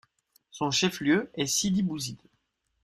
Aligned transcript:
Son 0.49 0.71
chef-lieu 0.71 1.29
est 1.35 1.45
Sidi 1.45 1.83
Bouzid. 1.83 2.17